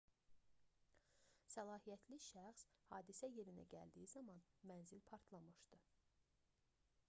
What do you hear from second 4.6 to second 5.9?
mənzil partlamışdı